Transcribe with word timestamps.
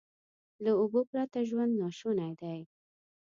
له 0.63 0.71
اوبو 0.81 1.01
پرته 1.11 1.39
ژوند 1.49 1.71
ناشونی 1.81 2.31
دی. 2.41 2.59